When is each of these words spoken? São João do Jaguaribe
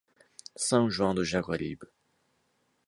São 0.57 0.89
João 0.89 1.13
do 1.13 1.23
Jaguaribe 1.23 1.87